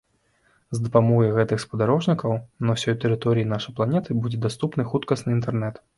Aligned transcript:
З 0.77 0.79
дапамогай 0.85 1.29
гэтых 1.35 1.61
спадарожнікаў 1.65 2.33
на 2.69 2.77
ўсёй 2.77 2.95
тэрыторыі 3.03 3.49
нашай 3.53 3.75
планеты 3.81 4.09
будзе 4.25 4.43
даступны 4.47 4.91
хуткасны 4.95 5.29
інтэрнэт. 5.39 5.75